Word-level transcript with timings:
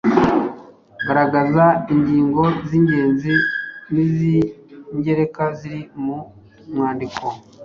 Garagaza 1.05 1.65
ingingo 1.93 2.43
z’ingenzi 2.67 3.33
n’iz’ingereka 3.93 5.43
ziri 5.57 5.81
mu 6.03 6.17
mwandiko. 6.73 7.25